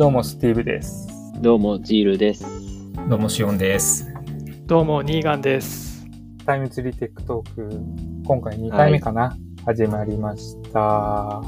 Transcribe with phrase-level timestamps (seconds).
[0.00, 1.08] どうもスティーブです。
[1.42, 2.46] どうも、ジールです。
[3.06, 4.10] どうもしおんです。
[4.64, 6.06] どうも、ニーガンです。
[6.46, 7.68] TimeTree Tech Talk、
[8.24, 9.36] 今回2回目かな、
[9.66, 10.80] 始まりました。
[10.80, 11.44] は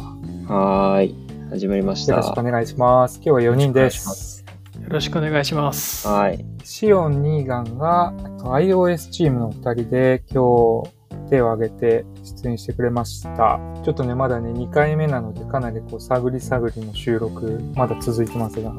[0.98, 1.16] ーい。
[1.48, 2.12] 始まりました。
[2.12, 3.22] よろしくお願いします。
[3.24, 3.80] 今日は4人で。
[3.80, 4.44] お願いします
[4.82, 6.06] よろしくお願いします。
[6.06, 6.44] はい。
[6.62, 10.90] シオン、ニーガンがあと iOS チームの2人で今日
[11.32, 13.58] 手を挙げて出演してくれました。
[13.82, 18.78] ちょっとね、まだね、2回目なのでかなりこう探り探りの収録、まだ続いてますが、うん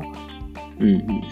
[0.79, 1.23] うん。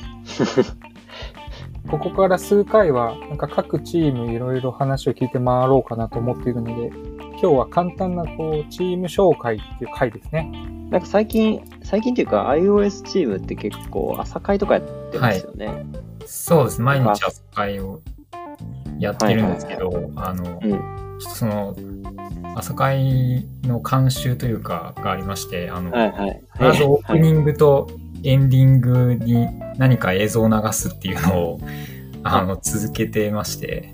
[1.92, 6.88] ここから数回は、なんか各チームいろいろ話を聞いて回ろうかなと思っているので、
[7.34, 10.52] 今日は簡単なこう、チーム紹介っていう回ですね。
[10.90, 15.86] なんか最近、最近っていうか iOS チームって結構朝会とかやってますよね。
[16.26, 16.82] そうです。
[16.82, 18.02] 毎日朝会を
[18.98, 21.11] やってるんですけど、あの、うん。
[21.22, 21.76] ちょっとその、
[22.56, 26.42] 朝会の監修というかがありまして、あの、はいはい。
[26.60, 27.88] まずオープニはいングと
[28.24, 31.60] エンディングに何か映像を流すっていうのを、
[32.24, 33.94] あの、続けてまして、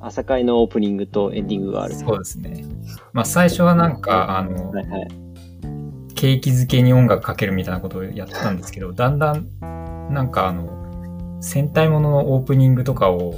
[0.00, 1.94] 朝会のオープニングとエンディングがある。
[1.94, 2.64] そうですね。
[3.12, 5.08] まあ最初はなんか、あの、はいはい。
[6.16, 9.48] 景気づけに音楽かけるみたいなことをやってたんですけど、だんだん、
[10.12, 13.34] なんかあの、戦隊もののオープニングとかを、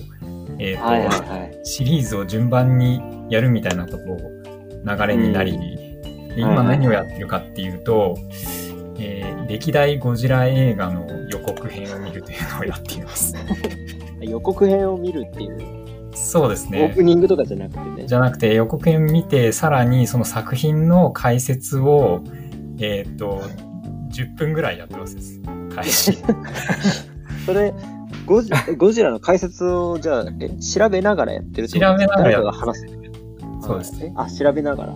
[0.59, 1.61] えっ、と、はい。
[1.65, 4.31] シリーズを順番にやるみたいなことを
[4.85, 8.17] 流れになり、で今何をやってるかっていうと、
[8.99, 13.35] えー歴代ゴジラ映画の予告編を見るというのをやっています。
[14.21, 15.59] 予告編を見るっていう、
[16.15, 17.05] そうですオープね。
[17.05, 18.07] ニングとかじゃなくてね。
[18.07, 22.25] じゃなくて予告編見て、さらにその作品の解説を、
[22.81, 23.43] えっ、と、
[24.11, 25.17] 10分ぐらいやってます。
[25.75, 26.19] 開始。
[27.47, 27.73] それ、
[28.25, 32.87] ゴジゴジラの解説を、じゃあ、え、調べながらやってる調べながら話す。
[33.67, 34.05] そうです。
[34.05, 34.95] えあ、調べながら。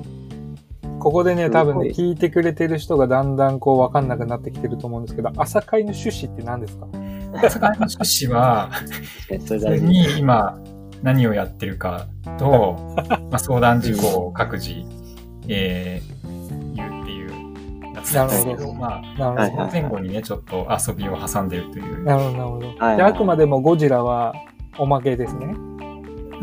[0.99, 6.87] ここでね、多分ね、す聞いてくれてる人がだんだんこう分かんなくなってきてると思うんですけど、朝会の趣旨って何ですか？
[7.43, 8.71] 朝会の趣旨は、
[9.31, 9.85] えそれ普通。
[9.87, 10.59] に今
[11.03, 12.07] 何をやってるか
[12.39, 12.77] と、
[13.31, 14.73] まあ、相談事項を各自、
[15.49, 16.21] えー
[16.77, 19.03] 言うっていうやつなんですけなるほど、ま
[19.39, 22.05] あ、その前後にね、ちょっと遊びを挟んでるという。
[22.05, 22.67] なるほど、なるほど。
[22.67, 24.35] はいはいであくまでもゴジラは
[24.79, 25.55] おまけですね。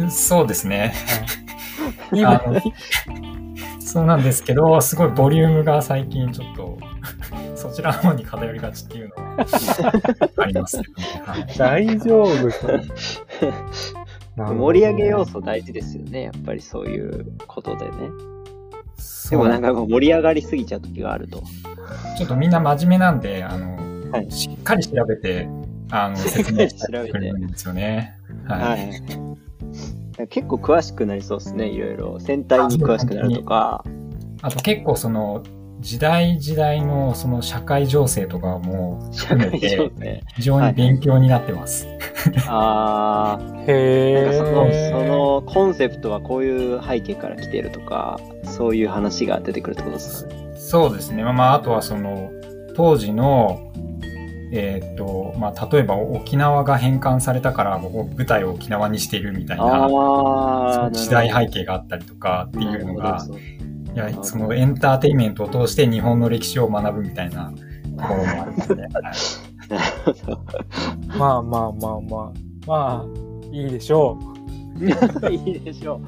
[0.09, 0.93] そうですね。
[0.95, 1.46] はい
[2.25, 2.61] あの
[3.79, 6.77] そうなんですけど、すごいボリュームが最近ちょっと、
[7.55, 9.45] そちらの方に偏りがちっていうのが
[10.43, 11.21] ありますけどね。
[11.25, 12.33] はい大丈夫
[14.53, 16.23] 盛り上げ要素大事ですよね。
[16.23, 17.91] やっぱりそういうことでね。
[17.91, 17.97] で
[18.97, 21.41] そうもなんか盛り上がりすぎちゃう時があると。
[22.17, 25.49] ちょっとみんな真面目なんで、あの、はいしっかり調べて、
[25.91, 28.15] あの、説明してくれるんですよね。
[28.47, 28.61] はい。
[28.61, 28.91] はい。
[30.25, 31.67] 結構詳しくなりそうですね。
[31.67, 32.19] いろいろ。
[32.19, 33.83] 戦隊に詳しくなるとか。
[34.41, 35.43] あと結構その、
[35.79, 40.23] 時代時代のその社会情勢とかも含めて、ね。
[40.35, 41.87] 非常に勉強になってます。
[42.47, 43.65] あー。
[43.69, 44.89] へなんかその、ー。
[44.89, 50.33] そのコンセプトはこういう背景から来てるとか、そういう話が出てくるってことですか？
[50.33, 50.53] ね。
[50.55, 51.23] そうですね。
[51.23, 52.31] まあまあ、あとはその、
[52.75, 53.66] 当時の、
[54.51, 60.89] えーっと、まあ、例えば沖縄が返還されたから、ここ舞台を沖縄にしているみたいな。
[60.93, 63.25] 時代背景があったりとかっていうのが
[63.93, 67.57] いや、そのエンターテインメントを通して日本の歴史を学ぶみたいなと
[68.03, 68.87] ころもありますね。
[71.17, 72.47] まあまあまあまあ。
[72.67, 73.05] まあ、
[73.51, 74.19] いいでしょ
[74.79, 74.85] う。
[75.33, 75.99] いいでしょ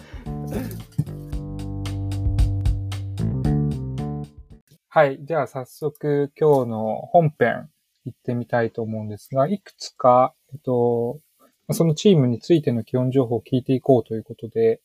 [4.89, 5.19] はい。
[5.23, 7.69] じゃあ早速今日の本編
[8.09, 11.19] 行ってみたいと思うんですが、いくつか、えっと、
[11.71, 14.81] そのチームについての基本情報を聞いていこうということで、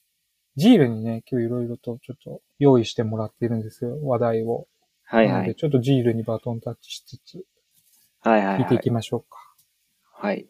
[0.56, 4.66] ジールにね、今日いろいろとちょっと用意してもらっているんですよ、話題を。
[5.12, 5.16] う。
[5.16, 5.54] はいなので、はい。
[5.56, 7.44] ちょっとジールにバトンタッチしつつ、
[8.20, 8.84] はいはい、聞いていはい。
[8.84, 9.38] きましょうか。
[10.12, 10.46] はい。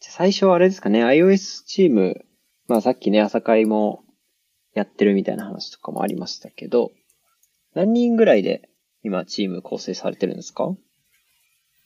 [0.00, 2.24] じゃあ最初はあれですかね、iOS チーム、
[2.68, 4.04] まあさっきね、朝会も
[4.74, 6.92] やってるみたいな話とかもありましたけど、
[7.74, 8.70] 何人ぐらいで
[9.02, 10.74] 今チーム構成されてるんですか？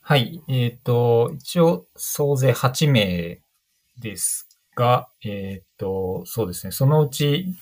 [0.01, 0.43] はい。
[0.49, 3.41] えっ、と、一応、総勢8名
[3.99, 6.73] ですが、えっ、と、そうですね。
[6.73, 7.55] そのうち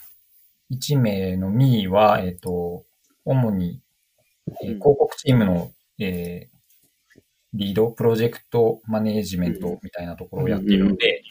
[0.71, 2.85] 1名のミーは、えっ、と、
[3.25, 3.83] 主に、
[4.63, 6.59] え広告チームの、えー
[7.55, 11.23] リード、プロジェクトマネージメントみたいなところをやっているので、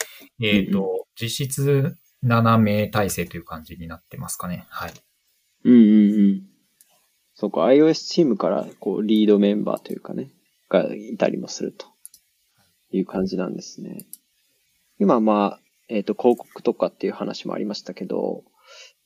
[0.41, 4.65] えっ、と、実質7名体制という感じになってますかね。
[4.69, 4.93] はい。
[5.63, 6.43] うんうんうん。
[7.35, 10.29] そうか、iOS チームからこうリードメンバーというかね、
[10.69, 11.87] がいたりもすると
[12.91, 14.05] いう感じなんですね。
[14.99, 15.59] 今まあ、
[15.89, 18.43] えっ、と、広告とかっていう話もありましたけど、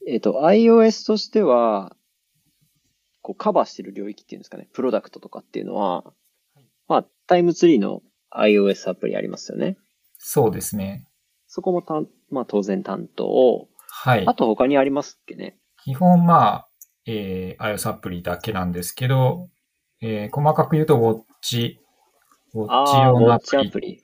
[0.07, 1.95] えっ、と、iOS としては、
[3.21, 6.03] こうカバーしてる領域っていうんですかね、プロダクトとかっていうのは、
[6.87, 9.77] まあ、タイムツリーの iOS アプリありますよね。
[10.17, 11.07] そうですね。
[11.47, 13.67] そこもたん、まあ当然担当。
[13.87, 14.33] はいあ。
[14.33, 15.57] と他にありますっけね。
[15.83, 16.67] 基本、まあ、
[17.05, 19.49] えー、iOS アプリだけなんですけど、
[20.01, 21.79] えー、細かく言うと、チ、
[22.53, 24.03] ウォッチああ、用ウォッチのアプリアプリ。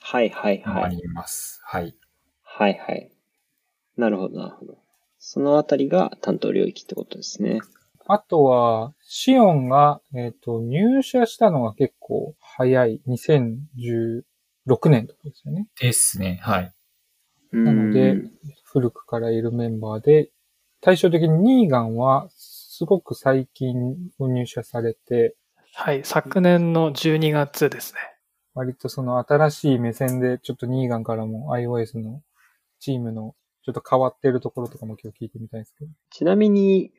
[0.00, 0.96] はいはいはい。
[0.96, 1.60] ります。
[1.64, 1.94] はい。
[2.42, 3.10] はいはい。
[3.96, 4.78] なるほどなるほど。
[5.18, 7.60] そのあたりが担当領域ってことですね。
[8.06, 14.22] あとは、シオンが、えっ、と、入社したのが結構早い、2016
[14.88, 15.66] 年とかですよね。
[15.78, 16.40] ですね。
[16.42, 16.72] はい。
[17.52, 18.32] なのでうん
[18.64, 20.30] 古くからいるメンバーで、
[20.80, 25.34] 対照的にニーガンは、すごく最近入社されて、
[25.80, 28.00] はい、昨年の12月ですね。
[28.52, 32.20] 割とその新しい目線で、ちょっとニーガンからも iOS の
[32.80, 35.90] チームのちょっと変わってるところとかも今日聞いてみたいですけど。
[36.10, 36.90] ちなみに、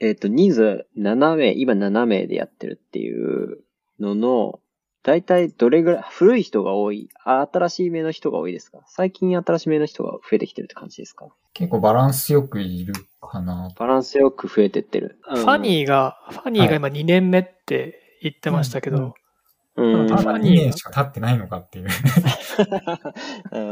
[0.00, 3.58] えっ、と、人数7名、今7名でやってるっていう
[4.00, 4.60] のの、
[5.08, 8.80] だいたいどれぐらい、古い人が多い、あ新しい目の人が多いですか？
[8.86, 11.28] 最近新しい目の人が増えてきてるって感じですか？
[11.54, 13.70] 結構バランスよくいるかな。
[13.78, 15.18] バランスよく増えてってる。
[15.24, 19.14] ファニーが、ファニーが今2年目って言ってましたけど、
[19.76, 20.00] うん。
[20.00, 20.08] うん。
[20.08, 21.86] ファまだ2ニー年しか経ってないのかっていう。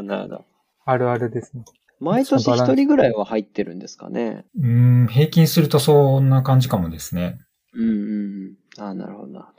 [0.03, 0.45] なるほど。
[0.87, 1.65] あるあるですね。
[2.01, 4.47] 毎年一人ぐらいは入ってるんですかね。
[4.59, 7.39] うーん、平均するとそんな感じかもですね。
[7.75, 8.85] うんうんうん。
[8.85, 9.53] あなるほどな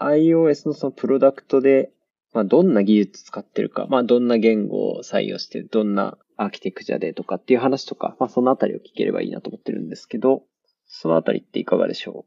[0.00, 1.90] iOS のそのプロダクトで、
[2.32, 10.42] まあどんな技術使ってるか、まあどんな言語を採用して、どんなアーキテクチャでとかっていう話とか、まあそのあたりを聞ければいいなと思ってるんですけど、
[10.86, 12.24] そのあたりっていかがでしょ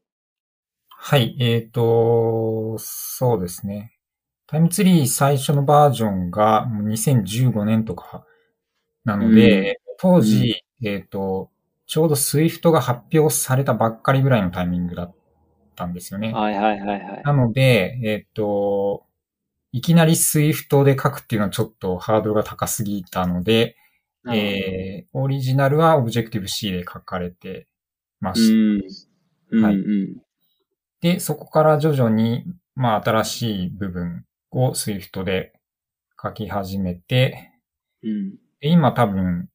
[0.89, 3.97] はい、えっ、と、そうですね。
[4.47, 8.23] タイムツリー最初のバージョンがもう2015年とか
[9.03, 11.49] なので、当時、えっ、と、
[11.85, 15.15] ちょうど Swift が発表されたばっかりぐらいのタイミングだっ
[15.75, 16.29] たんですよね。
[16.29, 17.21] うはいはいはいはい。
[17.23, 19.05] なので、えっ、と、
[19.71, 23.75] いきなり Swift で書くっていうのはちょっとハードルが高すぎたので、
[24.31, 27.67] えー、オリジナルは Objective-C で書かれて
[28.21, 29.57] まうした。
[29.57, 29.59] ん。
[29.59, 30.17] うんはいうん。
[31.01, 32.45] で、そこから徐々に、
[32.75, 35.53] まあ、新しい部分を Swift で
[36.21, 37.51] 書き始めて、
[38.03, 38.31] うん。
[38.61, 39.49] で今多分、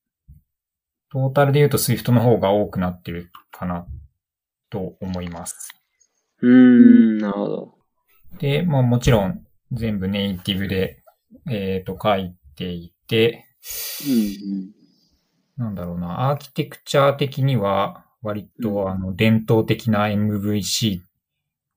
[1.11, 3.87] トータルで言うと Swift の方が多くなってるかな
[4.71, 5.71] と思います。
[6.41, 7.75] うーん、なるほど。
[8.39, 11.03] で、まあもちろん全部ネイティブで、
[11.51, 13.47] えっ、と書いていて、
[14.07, 14.79] うん
[15.57, 21.01] なんだろうな、アーキテクチャ的には割とあの伝統的な MVC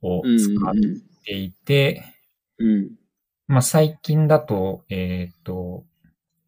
[0.02, 0.38] をうん。
[0.38, 2.04] 使っうんていて、
[2.58, 2.92] うん。
[3.48, 5.84] まあ、最近だと、えっ、と、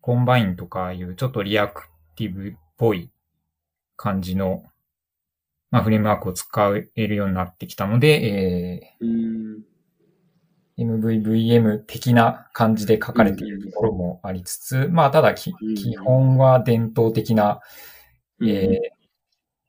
[0.02, 3.10] Combine とかいうちょっと reactive っぽい
[3.96, 4.64] 感じの、
[5.72, 9.08] まあ、フレームワークを使えるようになってきたので、うん。
[9.08, 9.74] えー
[10.76, 15.54] MVVM 的な感じで書かれているところもありつつ、まあ、ただ基
[16.04, 17.60] 本は伝統的な、
[18.40, 19.04] うんえー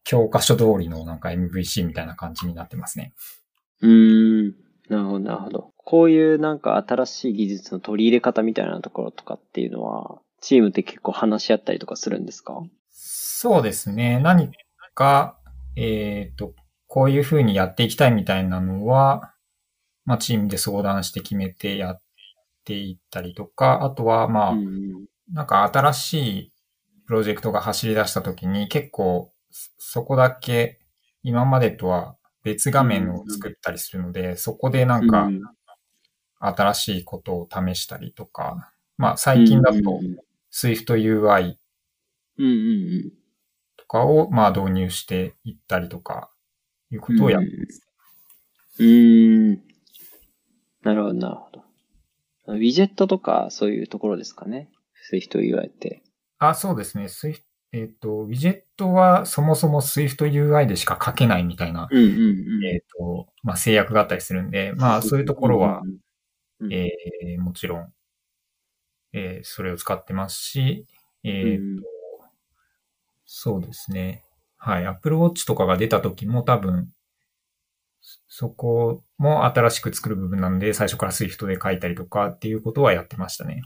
[0.07, 3.15] 教科書通りのなんか MVC みたいな感じになってますね。
[3.81, 4.55] うーん。
[4.91, 5.73] なるほど、なるほど。
[5.79, 12.61] こういうなんか新しい技術の取り入れ方みたいなところとかっていうのは、チームって結構話し合ったりとかするんですか？
[13.45, 14.21] そうですね。
[14.21, 14.51] 何
[14.95, 15.39] か、
[15.77, 16.55] えっ、と、
[16.87, 19.35] こういう風にやっていきたいみたいなのは、
[20.07, 22.03] まあ、チームで相談して決めてやっ
[22.65, 25.05] ていったりとか、あとは、まあ、うん。
[25.31, 26.53] なんか新しい
[27.07, 30.81] プロジェクトが走り出した時に結構、そそこだけ
[31.23, 35.43] 今までとは別画面を作ったりするので、そこでなんかうん
[36.39, 39.83] 新しいことを試したりとか、まあ、最近だとう
[43.95, 46.31] かを、まあ、導入していったりとか、
[46.91, 47.89] いうことをやってます。
[48.81, 48.87] うん。
[48.87, 49.63] うーん。
[50.83, 51.65] なるほど、なるほど。
[52.49, 54.69] ウィジェットとかそういうところですかね
[55.13, 56.03] ？Swift UI って。
[56.39, 57.05] あ、そうですね。
[57.05, 62.67] Swift、えっ、と、ウィジェットはそもそも Swift UI でしか書けないみたいな、うんうんうん。
[62.67, 65.83] えっ、と、まあ、制約があったりするんで、まあ、そういうところは、
[66.61, 67.93] うん、えーもちろん、
[69.13, 70.87] えーそれを使ってますし、
[71.23, 71.94] えーうん
[73.27, 74.23] そうですね。
[74.57, 74.87] はい。
[74.87, 76.89] Apple Watch とかが出た時も多分、
[78.29, 83.63] そこも新しく作る部分なので、最初から Swift で書いたりとかっていうことはやってましたね。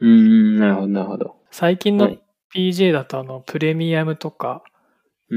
[0.00, 1.36] うーん、なるほど、なるほど。
[1.50, 2.22] 最近のはい
[2.54, 4.62] PJ だとあのプレミアムとか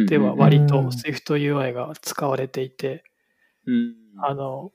[0.09, 3.03] ではうん割とうん SwiftUI が使われていて、
[3.65, 3.95] うん。
[4.17, 4.71] あの、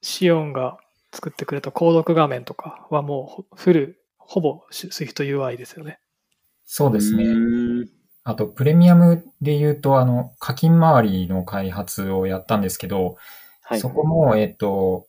[0.00, 0.78] シオンが
[1.12, 5.98] 作ってくれた購読画面とかはもうフル、ほぼ SwiftUI ですよね。
[6.64, 7.24] そうですね。
[8.24, 13.16] あと、プレミアムで言うと、あの、課金周りの開発をやったんですけど、
[13.62, 13.80] はい。
[13.80, 15.06] そこも、えっと、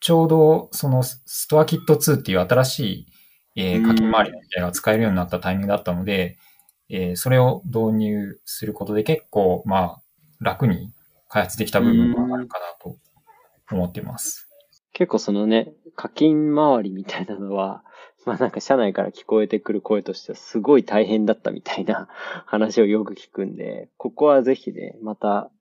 [0.00, 3.06] ちょうど、その、ストアキット2っていう新しい、
[3.56, 6.36] えー課金周りの API が使えるようになったタイミングだったので、
[6.90, 10.02] えーそれを導入することで結構、まあ、
[10.40, 10.92] 楽に
[11.28, 12.96] 開発できた部分があるかなと
[13.70, 14.48] 思っています。
[14.92, 17.82] 結構そのね、課金周りみたいなのは、
[18.26, 22.08] まあなんか社内から聞こえてくる声としてはすごい大変だったみたいな
[22.44, 25.52] 話をよく聞くんで、ここはぜひね、また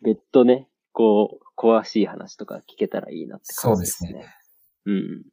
[0.00, 4.10] 別途ね、こう、詳しい話とか聞けたらいいなって感じですね。
[4.10, 4.32] そうですね
[4.86, 5.26] うん。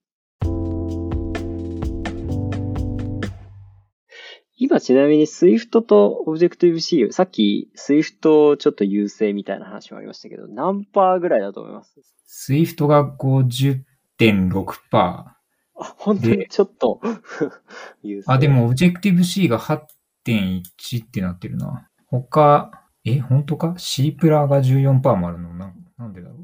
[4.58, 15.33] 今ちなみに Swift と Objective-C、さっき Swift ちょっと優勢みたいな話もありましたけど、何パーぐらいだと思います？Swift が50.6%。
[15.76, 17.02] あ、本当にちょっと。
[18.28, 21.90] あ、でも Objective-C が8.1ってなってるな。
[22.08, 22.72] 他、
[23.06, 25.54] え、本当か ?C プラが14%もあるの？
[25.54, 26.36] ななんでだろ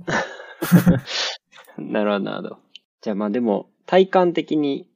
[1.78, 1.82] う？
[1.82, 2.60] なるほど、なるほど。
[3.02, 4.88] じゃあまあでも、体感的に、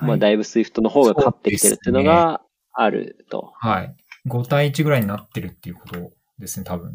[0.00, 3.52] まあはいだいぶ Swift の方が勝ってきてるっていうのがあると。
[3.56, 3.96] はい。
[4.28, 6.92] 5対1ぐらいになってるっていうことですね、多分。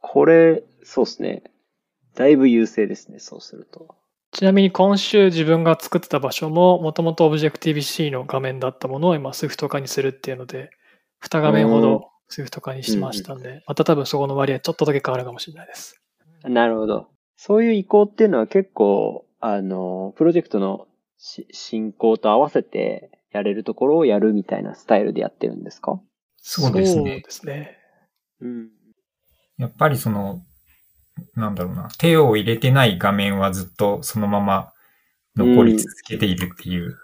[0.00, 1.44] これ、そうですね。
[2.14, 3.96] だいぶ優勢ですね、そうすると。
[4.34, 10.70] ちなみに今週自分が作ってた場所ももともと Objective-C の画面だったものを今 Swift 化にするっていうので、
[11.22, 16.02] 2画面ほど Swift 化にしましたんで、また多分そこの割合ちょっとだけ変わるかもしれないです。
[16.42, 17.06] なるほど。
[17.36, 26.00] そういう移行っていうのは結構、あの、プロジェクトのし進行と合わせてやれるところをやるみたいなスタイルでやってるんですか？
[26.38, 27.30] そうですそうねで。
[27.30, 27.78] すね。
[28.40, 28.68] うん。
[29.58, 30.42] やっぱりその、
[31.34, 34.72] なんだろうな、手を入れてない画面はずっとそのまま
[35.36, 36.96] 残り続けているっていう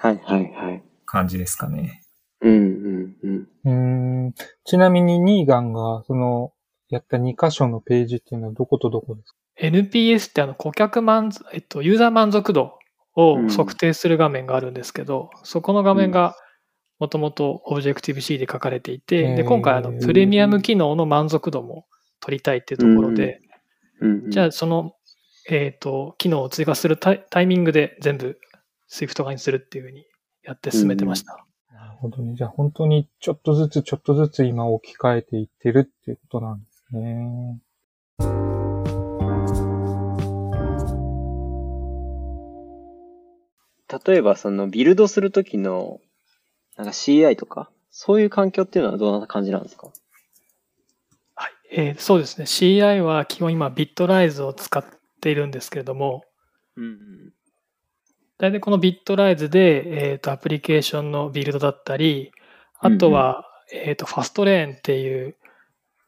[0.00, 0.82] はいはいはい。
[1.06, 2.02] 感じですかね。
[2.40, 3.48] うんうんうん。
[3.64, 4.34] うーん。
[4.64, 6.52] ちなみにニーガンが、その、
[6.88, 12.78] やった2箇所のページっていうのはどことどこですか？NPS ってあの顧客満足、えっと、ユーザー満足度
[13.16, 16.36] を測定する画面があるんですけど、そこの画面が
[17.00, 21.86] もともと Objective-C で書かれていて、へーで、今回あのプレミアム機能の満足度も
[22.28, 23.40] 取りたいっていうところで、
[24.02, 24.92] うんうん、じゃあその、
[25.48, 28.38] えっ、と、機能を追加するタイタイミングで全部
[28.90, 30.04] Swift 化にするっていうふうに
[30.44, 31.46] やって進めてました。
[31.72, 32.34] なるほどね。
[32.34, 37.60] じゃあ本当にちょっとずつちょっとずつ今置き換えていってるっていうことなんですね。
[44.06, 45.98] 例えばそのビルドするときの
[46.76, 49.86] なんか CI とか、そういう環境っていうのはどんな感じなんですか？
[49.86, 50.07] はい。
[51.70, 52.44] えーそうですね。
[52.46, 54.84] CI は基本今 Bitrise を使っ
[55.20, 56.24] ているんですけれども、
[56.76, 57.32] うん
[58.38, 62.30] 大体この Bitrise で、えーとアプリケーションのビルドだったり、
[62.80, 65.36] あとは、えーとファストレーンっていう、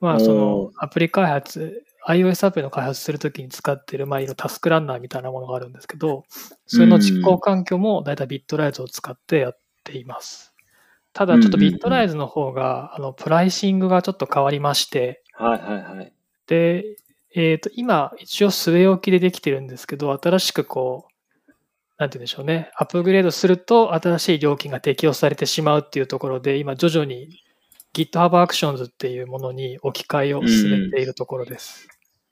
[0.00, 0.34] まあそお
[0.66, 6.24] のアプリ開発、iOS アプリの開発するときに使っている、まあいろいろタスクランナーみたいなものがあるんですけど、
[6.66, 10.54] それの実行環境も大体 Bitrise を使ってやっています。
[11.12, 16.12] ただちょっとうんうんうん Bitrise の方が、あの、プライシングがちょっと変わりまして、はいはいはい。
[16.46, 16.96] で、
[17.34, 21.52] えっ、と、今、一応据え置きでできてるんですけど、新しくこう、
[21.96, 27.40] なんて言うんでしょうね、アップグレードすると新しい料金が適用されてしまうっていうところで、今、徐々に
[27.94, 31.88] GitHub Actions っていうものに置き換えを進めているところです。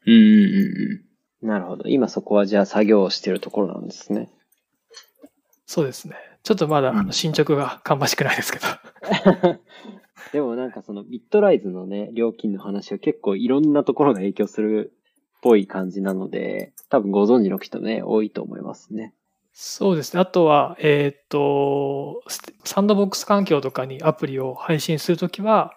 [0.06, 1.48] うんうんうんうん。
[1.48, 1.88] なるほど。
[1.88, 4.30] 今そこはじゃあ作業をしてるところなんですね。
[5.66, 6.16] そうですね。
[6.42, 8.66] ちょっとまだ進捗が 芳しくないですけど。
[10.32, 19.14] でもなんかそのビットライズのね、料金の話は結構いろんなところが影響するっぽい感じなので、多分ご存知の人ね、多いと思いますね。
[19.52, 20.20] そうですね。
[20.20, 25.72] あとは、えっ、と、スサンドボックス環境とかにアプリを配信するときは、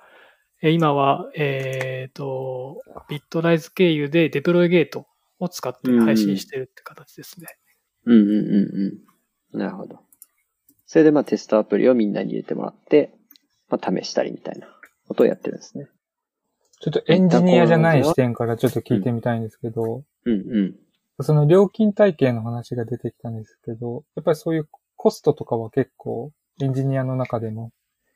[0.62, 5.07] えー今は、えっ、と、ビットライズ経由でデプロイゲート
[5.39, 7.48] を使って配信してるって形ですね。
[8.05, 9.60] うんうんうんうん。
[9.60, 10.00] なるほど。
[10.86, 13.13] それでまあテストアプリをみんなに入れてもらって、
[13.72, 14.68] まあ試したりみたいな
[15.08, 15.88] ことをやってるんですね。
[16.80, 20.36] ちょっとエンジニアじゃない視点からちょっと聞いてみたいんですけど、うんう
[21.20, 21.24] ん。
[21.24, 27.72] その料金体系の話が出てきたんですけど、やっぱりそういうコストとかは結構エンジニアの中でも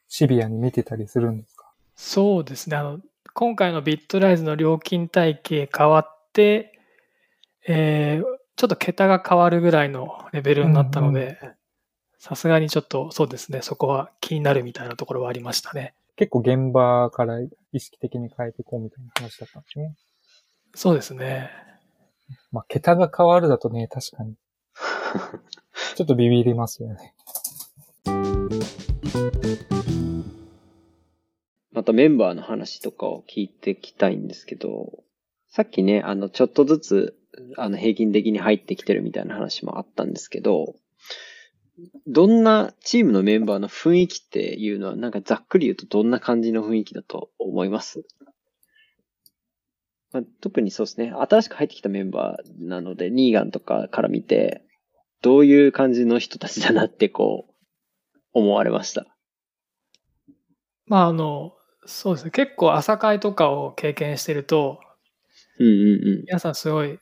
[0.08, 1.72] シビアに見てたりするんですか？
[1.96, 2.78] そうですね。
[2.78, 3.00] あの、
[3.34, 6.80] 今回のビットライズの料金体系変わって、
[7.68, 8.26] えー
[8.58, 11.38] ちょっと桁が変わるぐらいのレベルになったので、
[12.18, 15.94] さすがにちょっとそうですね、そこは気になるみたいなところはありましたね。
[16.16, 19.96] 結構現場から意識的に変えていこうみたいな話だったんですね。
[20.74, 21.50] そうですね。
[22.52, 24.36] まあ、桁が変わるだとね、確かに。
[25.96, 27.14] ちょっとビビりますよね。
[31.86, 35.04] とメンバーの話とかを聞いていきたいんですけど、
[35.48, 37.16] さっきね、あの、ちょっとずつ、
[37.56, 40.76] あの、平均的に入ってきてるみたいな話もあったんですけど、
[42.08, 48.06] どんなチームのメンバーの雰囲気っていうのは、なんかざっくり言うとどんな感じの雰囲気だと思います？
[50.14, 51.12] まあ、特にそうですね。
[51.12, 54.62] 新しく入ってきたメンバーなので、ニーガンとかから見て、
[55.22, 57.54] どういう感じの人たちだなってこう、
[58.34, 59.06] 思われました？
[60.88, 61.54] まあ、あの、
[61.86, 62.32] そうですね。
[62.32, 64.80] 結構朝会とかを経験してると、
[65.60, 66.24] うんうんうん。
[66.28, 67.00] 皆さんすごい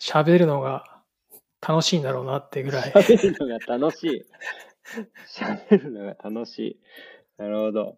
[0.00, 0.93] 喋るのが
[1.66, 2.92] 楽しいんだろうなってぐらい。
[2.92, 4.24] 喋るのが楽しい。
[5.26, 6.80] 喋るのが楽しい。
[7.38, 7.96] なるほど。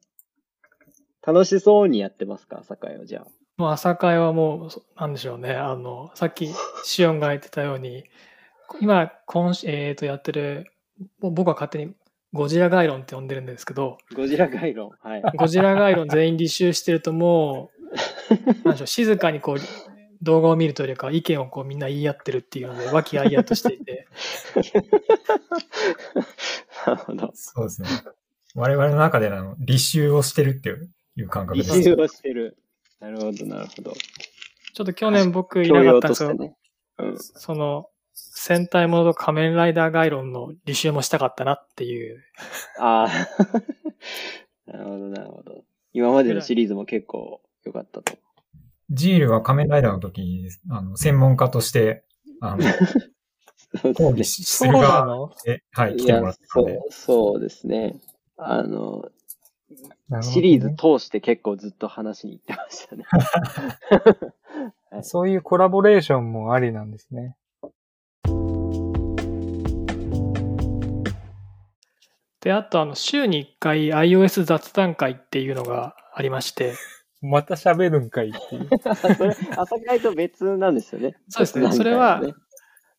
[1.27, 2.61] 楽しそうにやってますか？
[2.61, 3.27] 朝会をじゃあ。
[3.57, 5.55] もう朝会はもう、そなんでしょうね。
[5.55, 6.49] あの、さっき
[6.85, 8.05] シオンが言ってたように、
[8.81, 10.67] 今、今週、えっ、と、やってる、
[11.21, 11.95] もう僕は勝手に
[12.33, 14.91] ゴジラ概論って呼んでるんですけど、ゴジラ概論。
[15.01, 15.23] はい。
[15.37, 17.77] ゴジラ概論全員履修してるともう、
[18.65, 19.57] なんでしょう、静かにこう、
[20.23, 24.07] 動画を見るというよりかは意見をこうみんな言い合ってるっていうので、和気あいあいとしていて、
[26.87, 27.31] なるほど。
[27.35, 27.89] そうですね。
[28.55, 30.71] 我々の中での履修をしてるって
[31.17, 31.79] いう感覚です。
[31.79, 32.57] 一をしてる。
[33.01, 33.93] なるほど、なるほど。
[33.93, 36.57] ちょっと去年僕いなかったんですけど、ね。
[36.99, 37.19] うん。
[37.19, 42.25] その、戦隊ものと仮面ライダー概論の履修もしたかったなっていう。
[42.79, 43.09] ああ。
[44.71, 45.65] なるほど、なるほど。
[45.93, 48.19] 今までのシリーズも結構良かったと。
[48.91, 52.05] ジールは仮面ライダーの時に、あの、専門家として、
[52.41, 52.65] あの、
[53.95, 55.33] 講義しする側の？
[55.45, 58.01] で、はい、い来てもらやってたんでそう、、そうですね。
[58.37, 59.11] あの、
[60.09, 63.05] ねシリーズ通して結構ずっと話に行ってましたね。
[65.03, 67.37] そういうコラボレーションもありなんですね。
[72.41, 76.75] で、あとあの、週に1回 iOS 雑談会っていうのがありまして、
[77.23, 78.69] また喋るんかいっていう。
[78.95, 81.17] それ、朝会と別なんですよね。
[81.29, 81.73] そうですね。
[81.73, 82.35] それはね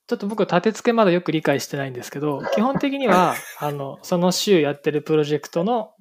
[0.08, 5.92] ちょっと僕立て付けまだよく理解してないんですけど、 基本的には、あの、その週やってるプロジェクトの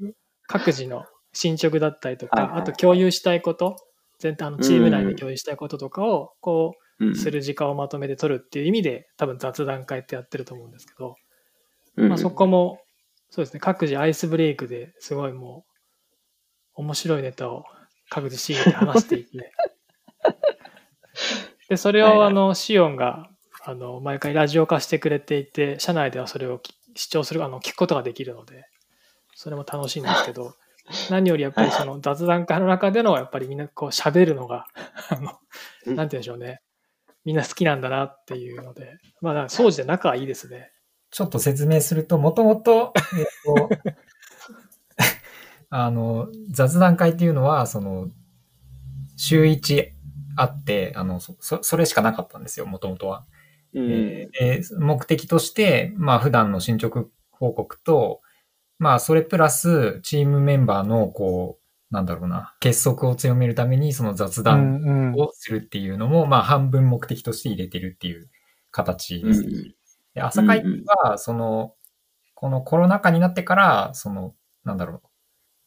[0.46, 3.76] 各自の進捗だったりとか、はいはいあと共有したいこと、
[4.20, 11.16] 全体あのチーム内で共有したいこととかを、こうする時間をまとめて取るっていう意味で、多分雑談会ってやってると思うんですけど、
[11.96, 12.08] うん。
[12.08, 12.80] まあそこも、
[13.30, 15.66] そうですね、各自アイスブレイクですごいも
[16.76, 17.64] う、面白いネタを
[18.08, 19.52] 各自仕入れて話していて、
[21.68, 23.30] で、それをあの、シオンが、
[23.64, 28.68] あの、毎回ラジオ化してくれていて、社内ではそれをき視聴する、あの、聞くことができるので、
[29.34, 30.54] それも楽しいんですけど、
[31.10, 34.66] 何よりやっぱりその雑談会の中での、やっぱりみんなこう喋るのが、
[35.10, 35.38] あの、
[35.86, 36.62] うんなんて言うんでしょうね。
[37.24, 40.70] みんな好きなんだなっていうので、まあ、掃除で仲はいいですね。
[41.10, 43.68] ちょっと説明すると、もともと、えっと、
[45.70, 48.08] あの、雑談会っていうのは、その、
[49.16, 49.92] 週1
[50.36, 53.24] あって、あの、そ、そそれしかなかったんですよ、もともとは。
[53.74, 58.20] うんえーで目的として、まあ普段の進捗報告と、
[58.78, 65.20] まあそれプラスチームメンバーのこう、なんだろうな、結束を強めるためにその雑う談んうん。
[65.20, 68.28] をするっていうのも、まあ半分目的として入れてるっていう
[68.70, 69.40] 形です。
[69.42, 69.74] うん
[70.14, 70.64] で朝会
[71.04, 71.74] は、その、
[72.34, 75.02] このコロナ禍になってから、その、なんだろう、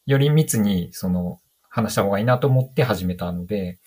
[0.10, 3.78] より密に、その、話した方がいいなと思って始めたので、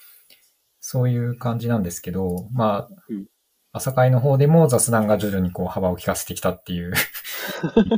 [0.78, 3.26] そういう感じなんですけど、まあうん、
[3.72, 6.92] 朝会の方でも雑談が徐々にこう幅を利かせてきたっていう。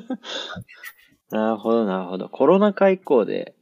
[1.30, 2.30] なるほど、なるほど。
[2.30, 3.54] コロナ禍以降で、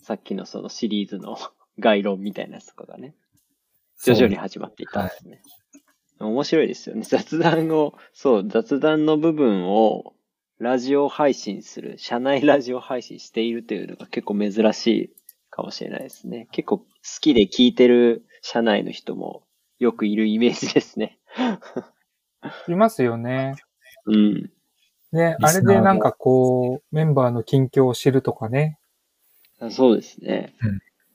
[0.00, 1.36] さっきのそのシリーズの
[1.78, 3.14] 概論みたいなやつとかがね、
[4.02, 5.42] 徐々に始まっていったんですね。
[6.18, 7.02] 面白いですよね。
[7.02, 10.14] 雑談を、そう、雑談の部分を
[10.58, 15.10] ラジオ配信する、社内ラジオ配信しているというのが結構珍しい
[15.50, 16.48] かもしれないですね。
[16.50, 16.86] 結構好
[17.20, 19.44] きで聞いてる社内の人も
[19.78, 21.18] よくいるイメージですね。
[22.68, 23.54] いますよね。
[24.06, 24.50] うん。
[25.12, 28.78] ね、あれでなんかこう、メンバーの近況を知るとかね。
[29.70, 30.54] そうですね。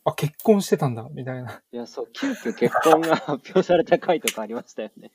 [0.06, 1.62] あ、結婚してたんだ、みたいな。
[1.72, 5.12] いや、そう、急遽結婚が 発表された回とかありましたよね。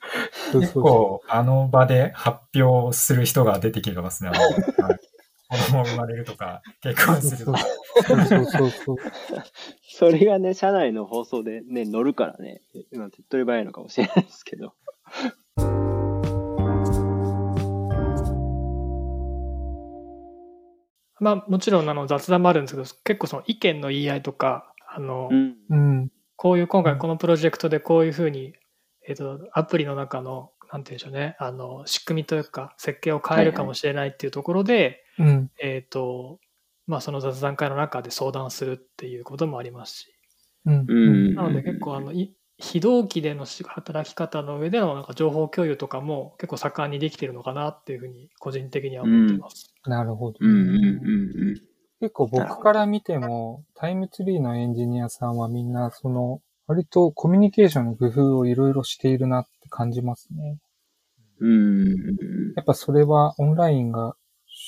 [0.52, 4.30] 結構、あの場で発表する人が出てきてますね。
[5.50, 7.22] 子供生まれるとか、結婚う。
[7.22, 7.58] するとか。
[8.06, 8.96] そうそうそうそう。
[9.82, 14.74] それがね、社内の放送でね、乗るからね、今手っ取り早いのかもしれないですけど。
[21.20, 25.56] まあもちろんあの雑談もあるんですけど、結構その意見の言い合いとか、あの、ん。
[25.70, 26.08] うん。
[26.36, 28.54] こういう今回このプロジェクトでこういうふうに、
[29.06, 35.50] えっ、と、アプリの中の、なんて言うんでしょうね、あの、仕組みというか、設計を変えるかもしれないっていうところで、うん。
[35.60, 36.38] えっ、と、
[36.86, 40.14] まあ、その雑談会の中で相談するっていうこともありますし、
[40.64, 49.72] うんうんなので結構あのい非同期でのし働き方の上でのなんか情報共有とかも結構盛んにできてるのかなっていうふうに個人的には思っています。
[49.86, 50.38] なるほど。
[50.40, 51.62] うんうんうん
[52.00, 60.58] 結構僕から見ても、タイムツリーのエンジニアさんはみんな、その、割とコミュニケーションの工夫をいろいろしているなって感じますね。
[61.40, 61.50] うん。
[61.50, 61.94] うん。
[62.54, 64.14] やっぱそれはオンラインが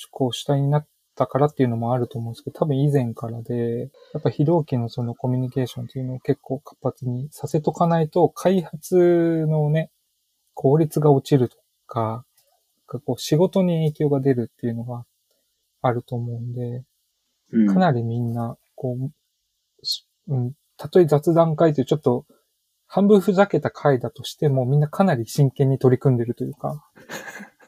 [0.09, 9.89] こう主体になったからっていうのもあると思うんですけど、多分以前からで、やっぱ非同期のそのコミュニケーションっていうのを結構活発にさせとかないと、開発のね、
[10.53, 12.25] 効率が落ちるとか、
[12.87, 15.05] こう仕事に影響が出るっていうのが
[15.81, 16.85] あると思うんで、うん
[17.67, 22.25] かなりみんな、こう、しうん、たとえ雑談会というちょっと
[22.87, 26.83] 半分ふざけた回だとしても、みんなかなり真剣に取り組んでるというか、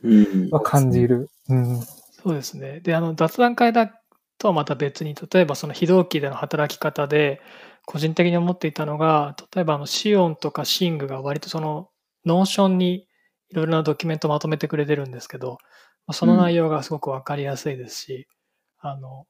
[0.03, 0.49] うん。
[0.51, 1.29] は感じる。
[1.47, 1.81] うん。
[1.81, 2.81] そうですね。
[2.81, 4.01] で、あの雑談会だ
[4.37, 7.41] とはまた別に、例えばその非同期での働き方で、
[7.85, 11.89] 個人的に思っていたのが、例えばあのシオンとかシングが割とその
[12.25, 13.07] Notion に
[13.49, 15.57] いろいろなドキュメントをまとめてくれてるんですけど、
[16.05, 18.27] まあその内容がすごくわかりやすいですし、
[18.79, 19.25] あの、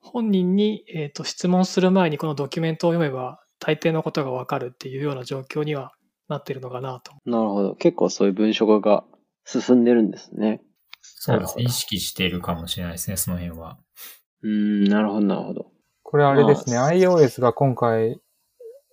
[0.00, 5.92] 本人に、えーと質問する前にこのドキュメントを読めば大抵のことがわかるっていうような状況には
[6.28, 7.12] なっているのかなと。
[7.26, 7.74] なるほど。
[7.74, 9.04] 結構そういう文書化が
[9.44, 10.62] 進んでるんですね。
[11.02, 11.64] そうですね。
[11.64, 13.78] 意識しているかもしれないですね、その辺は。
[14.42, 15.66] うん、なるほど、なるほど。
[16.02, 18.18] これあれですね、まあ iOS が今回、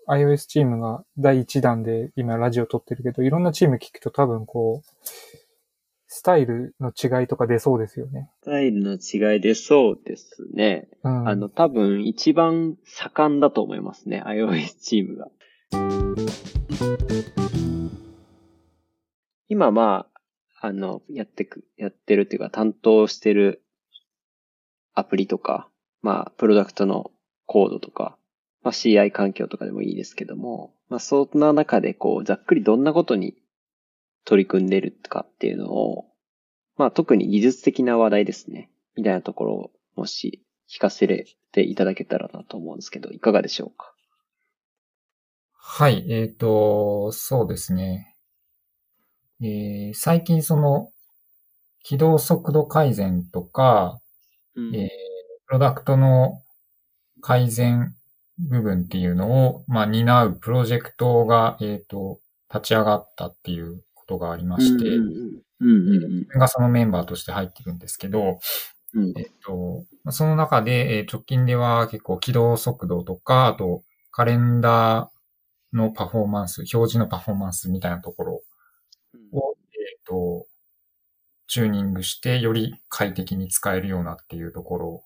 [0.10, 4.90] iOS チームが第1弾で今ラジオ撮ってるけど、いろんなチーム聞くと多分こう、
[6.10, 8.30] スタイルの違いとか出そうですよね。
[8.42, 10.88] スタイルの違いでそうですね。
[11.04, 11.28] うん。
[11.28, 14.24] あの、多分一番盛んだと思いますね。
[14.26, 15.28] iOS チームが。
[19.50, 20.08] 今ま
[20.62, 23.64] あ、あの、やってく、やってるっていうか担当してる
[24.94, 25.70] アプリとか、
[26.02, 27.12] まあ、プロダクトの
[27.46, 28.18] コードとか、
[28.64, 33.36] まあ CI 環境とかでもいいですけども、まあそんな中でこう、ざっくりどんなことに
[34.28, 36.06] 取り組んでるかっていうのを、
[36.76, 38.70] まあ特に技術的な話題ですね。
[38.98, 41.08] みたいなところを、もし聞かせ
[41.54, 43.94] ていただけたらなと思うんですけど、いかがでしょうか？
[45.54, 48.16] はい、えっ、と、そうですね。
[49.42, 50.92] えー最近その、
[51.84, 54.02] 起動速度改善とか、
[54.56, 54.90] うんえー
[55.48, 56.42] プロダクトの
[57.22, 57.96] 改善
[58.38, 62.20] 部分っていうのを、まあ、担うプロジェクトが、えっ、と、
[62.54, 68.40] 立ち上がったっていうことがありまして、自分がそのメンバーとして入ってるんですけど、
[68.94, 69.14] うん。
[69.18, 78.34] えっと、まあその中で、えー直近では結構起動速度とか、あとカレンダーのパフォーマンス、表示のパフォーマンスみたいなところ
[79.34, 80.48] を、えっと、
[81.48, 85.04] チューニングしてより快適に使えるようなっていうところ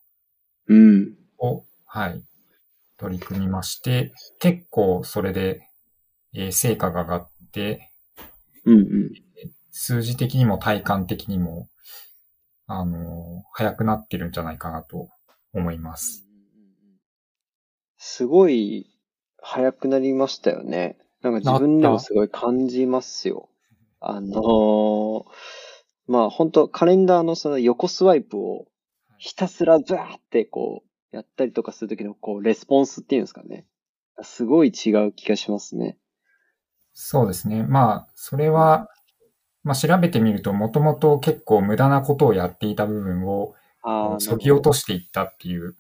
[0.68, 1.16] うん。
[1.40, 2.24] を、はい、
[2.98, 5.62] 取り組みまして、結構それで、
[6.34, 7.91] えー成果が上がって、
[8.66, 9.12] うんうん。
[9.72, 11.68] 数字的にも体感的にも、
[12.68, 15.10] あの、早くなってるんじゃないかなと
[15.54, 16.28] 思います。
[17.98, 18.90] すごい
[19.42, 20.98] 早くなりましたよね。
[21.22, 23.50] なんか自分でもすごい感じますよ。
[24.00, 25.24] あのー
[26.08, 28.66] まあ本当カレンダーのその横スワイプを
[29.18, 33.66] ひたすらザーってこうやったりとかするときのこうレスポンスっていうんですかね。
[34.22, 35.98] すごい違う気がしますね。
[36.94, 37.64] そうですね。
[37.64, 38.90] まあ、それは、
[39.64, 43.56] まあ調べてみると、もともと結構無駄なことをやっていた部分を。
[44.20, 45.78] そぎ落としていったっていうと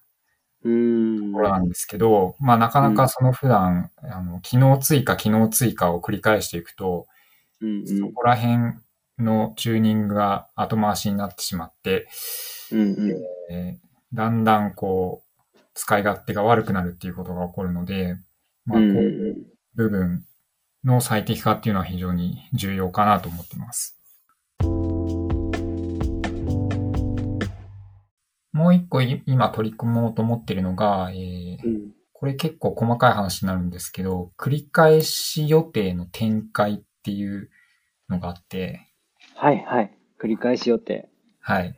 [0.63, 7.07] ころなんですけど、まあなかなかその普段、あの、機能追加、機能追加を繰り返していくと、
[7.61, 8.73] うんそこら辺
[9.19, 12.07] のチューニングが後回しになってしまって、
[12.71, 12.79] うん。
[12.79, 13.53] うんうん。
[13.53, 15.23] えーだんだんこ
[15.55, 18.17] う、使い勝手が悪くなるっていうことが起こるので、
[18.65, 19.37] まあ、こうう
[19.75, 20.25] 部分
[20.83, 23.97] の最適化っていうのは非常に重要かなと思ってます。
[28.53, 31.91] もう一個い今取り組もうと思ってるのが、えーうん。
[32.13, 37.49] これ結構細かい話になるんですけど、繰り返し予定の展開っていう
[38.09, 38.87] のがあって、
[39.35, 39.97] はいはい。
[40.21, 41.09] 繰り返し予定。
[41.39, 41.75] はい。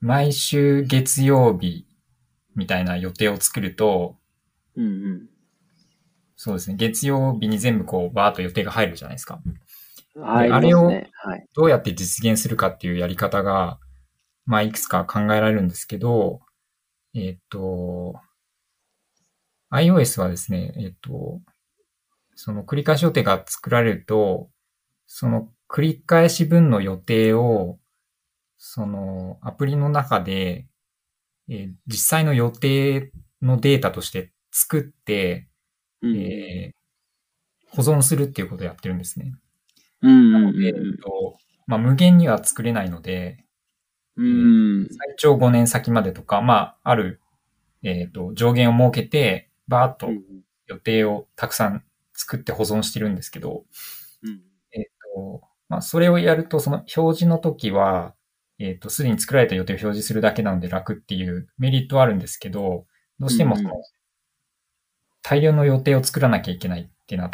[0.00, 1.86] 毎週月曜日
[2.54, 4.16] みたいな予定を作ると、
[4.76, 5.28] うんうん。
[6.36, 9.40] そうですね、月曜日に全部こうバーっと予定が入るじゃないですか。
[10.14, 10.50] はい。
[10.50, 10.90] あれを。
[11.54, 13.78] どうやって実現するかっていうやり方が、
[14.44, 16.40] まあ、いくつか考えられるんですけど、
[17.14, 18.14] えーっと、
[19.72, 21.40] iOS はですね、えーっと、
[22.34, 24.50] その繰り返し予定が作られると、
[25.06, 27.78] その繰り返し分の予定を、
[28.58, 30.66] そのアプリの中で、
[31.48, 33.10] えー実際の予定
[33.42, 35.48] のデータとして作って、
[36.02, 36.16] うん。
[36.16, 36.76] えー
[37.70, 39.34] 保存するっていうことをやってるんですね。
[40.00, 43.44] うんなので、えっとまあ、無限には作れないので、
[44.16, 44.88] うん。
[44.88, 47.20] 最長5年先までとか、まあ、ある、
[47.82, 50.22] えっ、と、上限を設けて、バーッとうん。
[50.68, 53.64] 予定をたくさん作って保存してるんですけど、
[54.22, 54.40] うん。
[54.72, 58.14] えっ、と、まあ、それをやると、その表示の時は、
[58.58, 62.86] えっ、と、すでに作られた予定を表示するだけなので楽っていうメリットはあるんですけど、
[63.20, 63.95] どうしてもその、うん
[65.28, 67.32] 大量の予定を作らなきゃいけないってなる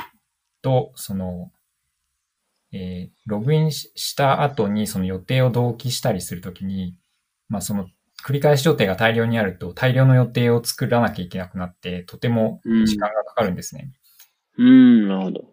[0.62, 1.52] と、その、
[2.72, 6.96] えーログインしした後にその予定を同期したりするときに、
[7.50, 7.86] まあその
[8.24, 13.92] 繰り返し予定が大量にあると大量の予定を作らなきゃいけなくなって、とても時間がかかるんですね。
[14.56, 15.08] うん。
[15.08, 15.44] なるほど。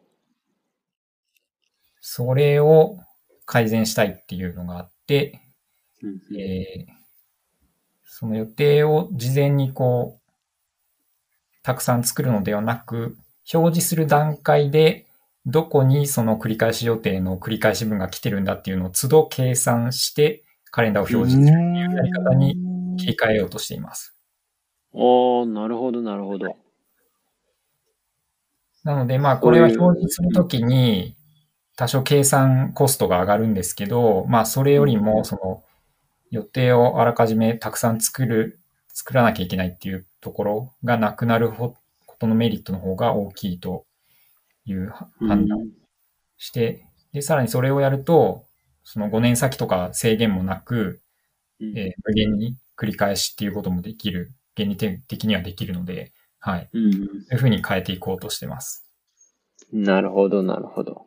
[1.99, 2.99] それを
[3.45, 5.41] 改善したいっていうのがあって、
[6.01, 6.39] うん。
[6.39, 6.99] えー
[8.11, 10.18] その予定を事前にこう、
[11.69, 13.15] たくさん作るのではなく、
[13.53, 15.05] 表示する段階で、
[15.45, 22.55] どこにその繰り返し予定の繰り返し分が来てるんだっていうのを都度計算して、カレンダーを表示するっていうやり方に
[22.97, 24.15] 切り替えようとしています。
[24.93, 26.55] おー、なるほど、なるほど。
[28.83, 31.15] なので、まあ、これは表示するときに、
[31.75, 35.61] 多少計算コストが上がるんですけど、まあ、それよりも、その、
[36.31, 38.59] 予定をあらかじめたくさん作る、
[38.99, 43.85] 作らなきゃいけないっていうところがなくなるほことのメリットの方が大きいと
[44.65, 45.61] いう判断を
[46.37, 48.45] して、で、さらにそれをやると、
[48.83, 50.99] その5年先とか制限もなく、
[51.61, 56.69] うんえー無限に繰り返しっていうこともできる、原理的にはできるので、はい。
[56.73, 56.91] うん。
[56.91, 58.85] そういうふうに変えていこうとしてます。
[59.71, 61.05] なるほど、なるほど。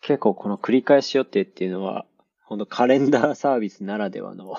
[0.00, 2.06] 結構この繰り返し予定っていうのは、
[2.44, 4.56] 本当カレンダーサービスならではの、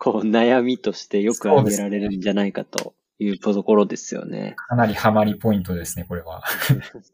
[0.00, 4.54] こう悩みとしてよく挙げられるんじゃないかというところですよね。
[4.56, 6.42] かなりハマりポイントですね、これは。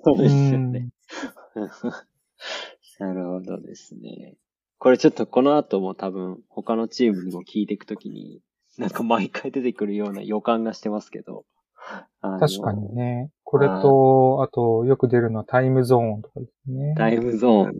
[0.04, 0.90] そうですよね。
[3.00, 4.36] なるほどですね。
[4.78, 8.40] これちょっとこの後も多分他のチームにも聞いていくときに、
[8.78, 11.44] なんか毎回出てくるような予感がしてますけど。
[12.20, 13.32] 確かにね。
[13.42, 16.94] これと、あと、よく出るのはタイムゾーンとかですね。
[16.96, 17.74] タイムゾーン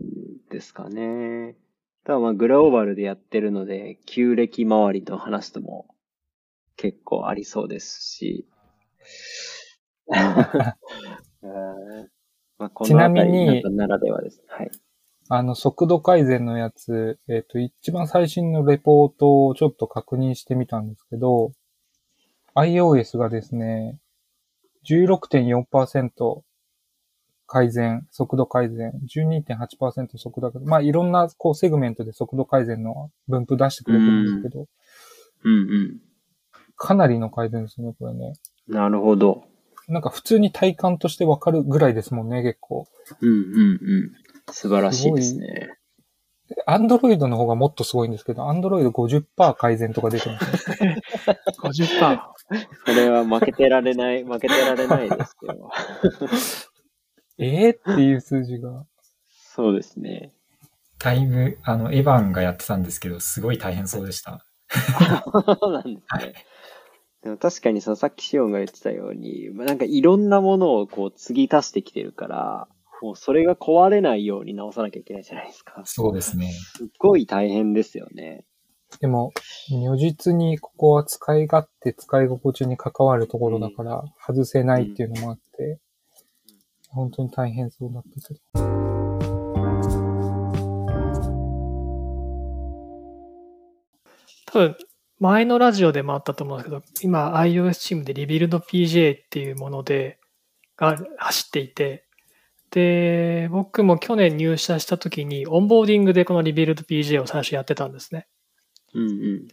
[0.49, 1.55] ですかね。
[2.07, 5.93] ただまあグローバルでやってるので、旧暦周りの話とも
[6.77, 8.47] 結構ありそうですし。
[10.07, 10.17] う ん
[12.57, 14.41] まあ、こちなみにならではです。
[14.47, 14.71] はい。
[15.27, 21.51] あの、速度改善のやつ、えっ、と、一番最新のレポートをちょっと確認してみたんですけど、
[22.55, 23.99] iOS がですね、
[24.89, 26.41] 16.4%
[27.47, 30.69] 改善、速度改善、12.8%速度改善。
[30.69, 34.67] まあ、いろんな、こう、セグメントで速度改善の分布出してくれてるんですけど、
[35.43, 35.97] うんうん。
[36.75, 38.33] かなりの改善ですね、これね。
[38.67, 39.45] なるほど。
[39.87, 42.85] なんか普通に体感としてわかるぐらいですもんね、結構。
[43.21, 43.41] うんうんう
[44.51, 44.51] ん。
[44.51, 45.69] 素晴らしいですね。
[46.65, 51.01] アンドロイドの方がもっとすごいんですけど、アンドロイド50%改善とか出てますね。
[51.59, 52.19] 50%。
[52.85, 55.69] それは負けてられない、負けてられないですよ。
[57.37, 58.85] えーっていう数字が。
[59.29, 60.33] そうですね。
[60.99, 64.45] だいぶ、あの、エヴァンがやってたんですけど、すごい大変そうでした。
[64.69, 66.33] そうなんですね。
[67.23, 72.67] でも確かにそのさっきシオンが言ってたように、まあなんかいろんなものをこう継ぎ足してきてるから、
[73.01, 75.81] もうそれが壊れないように直さなきゃいけないじゃないですか。
[75.85, 76.51] そうですね。
[76.51, 78.45] すっごい大変ですよね。
[79.01, 79.33] でも、
[79.69, 85.79] 如実にここは使い勝手、使い心地に関わるところだから、外せないっていうのもあって、
[86.97, 88.39] 本当に大変そうだったけど。
[94.47, 94.75] 多分、
[95.19, 100.19] 前のラジオでもあったと思うんですけど、今 iOS チームでリビルド PJ っていうもので、
[100.75, 102.05] が走っていて、
[102.71, 108.27] で、僕も去年入社した時に、オンボーディングでこのリビルド PJ を最初やってたんですね。
[108.93, 109.47] うんうん。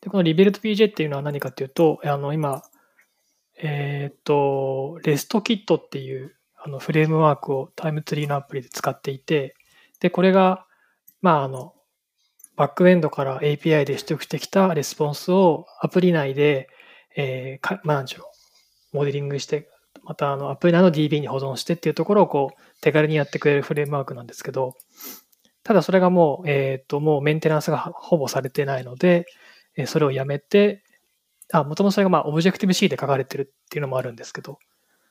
[0.00, 2.62] で、このリビルド PJ っていうのは何かっていうと、あの、今、
[3.56, 6.34] えっ、と、 RestKit っていう
[6.66, 9.54] あのフレームワークを TimeTree のアプリで使っていて、
[10.00, 10.66] で、これが、
[11.20, 11.74] まあ、あの、
[12.56, 16.70] バックエンドから API で取得してきたレスポンスをアプリ内で、
[17.16, 18.30] えーかまあ、なんでしょ
[18.94, 19.68] う、モデリングして、
[20.04, 24.74] またあのアプリ内の DB に保存してっていうところをこう手軽にやってくれるフレームワークなんですけど、
[25.64, 29.26] ただそれがもう、えっ、と、もうメンテナンスがほぼされてないので、
[29.86, 30.82] それをやめて、
[31.52, 34.58] あ、もともとそれがまあ Objective-C で書かれてるっていうのもあるんですけど、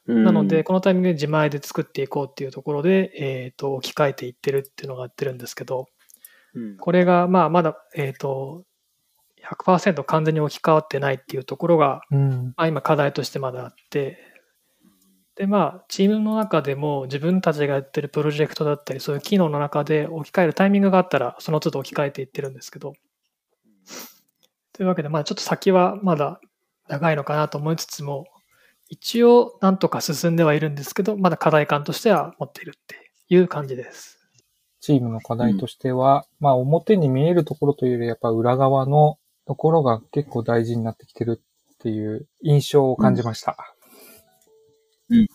[0.05, 5.87] なので、、このタイミングで自前で作っていこうっていうところで、えっ、と、置き換えていってるっていうのがやってるんですけど、
[6.55, 6.77] うん。
[6.77, 8.65] これが、まあ、まだ、えっ、と、
[9.43, 12.53] 100%完全に置き換わってないっていうところが、うん。
[12.57, 14.17] まあ、今課題としてまだあって、
[15.35, 22.93] で、まあ、チームの中でも自分たちがやってるプロジェクトだったり、そういう機能の中で置き換えるタイミングがあったら、その都度置き換えていってるんですけど、
[24.73, 26.39] というわけで、まあ、ちょっと先はまだ
[26.87, 28.25] 長いのかなと思いつつも、
[28.93, 34.19] 一応なんとか進んではいるんですけど、まだ課題感としては持っているっていう感じです。
[34.81, 43.57] チームの課題としては、まあ表に見えるところというよりやっぱ裏側のところが結構大事になってきてるっていう印象を感じました。
[45.09, 45.27] うん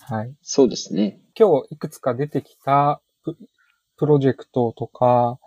[0.00, 0.34] はい。
[0.42, 1.20] そうですね。
[1.38, 3.36] 今日いくつか出てきたプ
[3.96, 5.38] プロジェクトとか、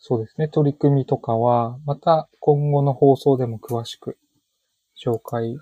[0.00, 4.18] そうですね、取り組みとかは、また今後の放送でも詳しく
[5.00, 5.56] 紹介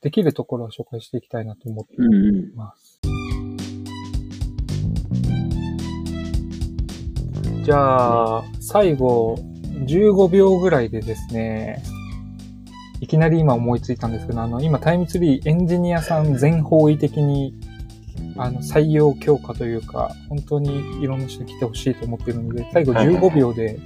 [0.00, 2.36] できるところは紹介していきたいなと思ってうんうん。
[2.36, 3.00] います。
[7.64, 9.36] じゃあ、最後、
[9.86, 11.82] 15秒ぐらいでですね、
[13.00, 17.54] いきなり今思いついたんですけど、あの、今タイムツリーエンジニアさん全方位的に、
[18.36, 23.78] あの、採用強化というか、本当にいろんな人に来てほしいと思っているので、最後はいはいはい15秒で、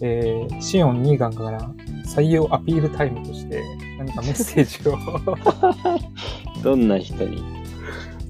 [0.00, 1.60] えー、シオン・ニーガンから
[2.06, 3.61] 採用アピールタイムとして
[4.04, 4.96] 何かメッセージを、
[6.62, 7.42] どんな人に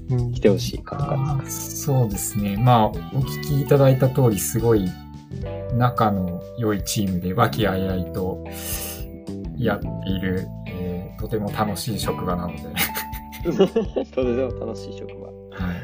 [0.09, 1.13] うん来てほしいかとか。
[1.13, 2.57] あーそうですね。
[2.57, 4.89] まあ、お聞きいただいた通り、すごい
[5.77, 8.43] 仲の良いチームで和気あいあいと
[9.57, 12.63] やっている、えーとても楽しい職場なので、
[14.11, 15.27] とても楽しい職場。
[15.65, 15.75] はい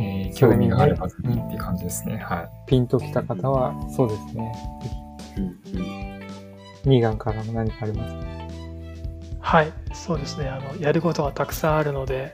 [0.00, 2.16] えー興味があればぜひっていう感じですね。
[2.16, 2.48] はい。
[2.66, 4.52] ピンときた方は、そうですね。
[5.36, 6.13] うんうん
[6.84, 8.20] ニーガンからも何かありますか？
[9.40, 10.48] はい、そうですね。
[10.48, 12.32] あの、やることがたくさんあるので、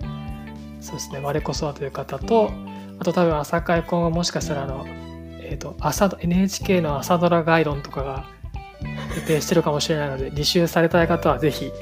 [0.80, 1.20] そうですね。
[1.20, 2.50] 我こそはという方と、
[2.98, 4.84] あと多分朝会今後もしかしたらあの、
[5.42, 8.26] えっ、と、朝ド、NHK の朝ドラ概論とかが
[9.16, 11.72] 予定してるかもしれないので、履修されたい方はぜひ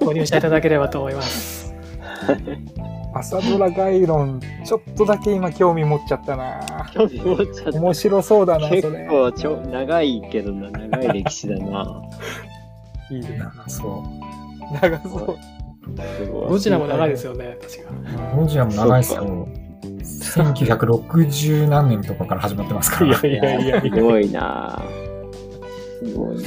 [0.00, 1.74] 購入していただければと思います。
[3.14, 6.60] 朝ドラ概論、ちょっとだけ今興味持っちゃったな
[6.92, 7.80] 興味持っちゃった。
[7.80, 9.06] 面白そうだな、そ結れ。
[9.06, 12.02] 構ちょ長いけどな、長い歴史だな。
[13.10, 13.42] いいですね。
[13.68, 14.74] そう。
[14.80, 15.38] 長そう。
[16.18, 16.50] すごい。
[16.50, 17.92] どちらも長いですよね、確か。
[18.36, 19.48] ゴジラも長いですよ。
[20.04, 23.18] 1960何年とかから始まってますから。
[23.18, 23.94] いやいやいやいや。
[23.94, 24.82] すごいな
[26.04, 26.42] すごいな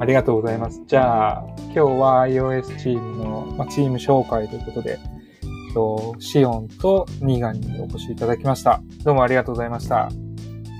[0.00, 0.82] ありがとうございます。
[0.86, 8.80] じゃあ、今日は iOS チームの、まあ、チーム紹介ということで、えっとシオンとニーガンにお越しいただきました。
[9.04, 10.06] どうもありがとうございました。
[10.06, 10.10] あ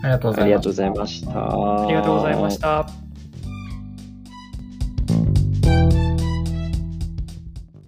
[0.04, 1.30] りがとうございますありがとうございました。
[1.32, 3.07] ありがとうございました。